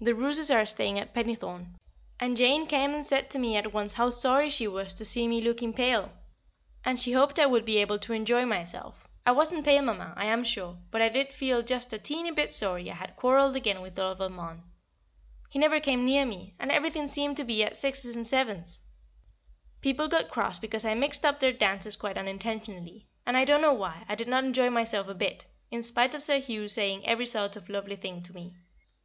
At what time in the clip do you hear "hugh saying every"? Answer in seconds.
26.40-27.24